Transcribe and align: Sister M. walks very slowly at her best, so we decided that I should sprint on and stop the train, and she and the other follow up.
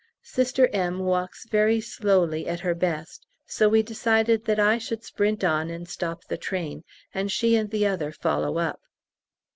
Sister 0.23 0.67
M. 0.73 0.97
walks 0.97 1.45
very 1.47 1.79
slowly 1.79 2.47
at 2.47 2.61
her 2.61 2.73
best, 2.73 3.27
so 3.45 3.69
we 3.69 3.83
decided 3.83 4.45
that 4.45 4.59
I 4.59 4.79
should 4.79 5.03
sprint 5.03 5.43
on 5.43 5.69
and 5.69 5.87
stop 5.87 6.23
the 6.23 6.37
train, 6.37 6.83
and 7.13 7.31
she 7.31 7.55
and 7.55 7.69
the 7.69 7.85
other 7.85 8.11
follow 8.11 8.57
up. 8.57 8.81